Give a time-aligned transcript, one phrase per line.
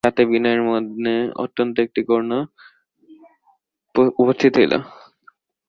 [0.03, 2.39] ইহাতে বিনয়ের মনে অত্যন্ত একটি করুণা
[4.21, 4.73] উপস্থিত হইল।